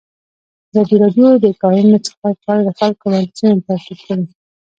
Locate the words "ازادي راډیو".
0.71-1.27